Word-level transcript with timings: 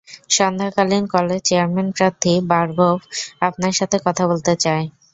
সন্ধ্যাকালীন 0.29 1.03
college 1.07 1.41
চেয়ারম্যানপ্রার্থী 1.45 2.33
বার্গভ 2.51 2.97
আপনার 3.41 3.73
সাথে 3.79 3.97
কথা 4.05 4.23
বলতে 4.27 4.53
চায়। 4.63 4.85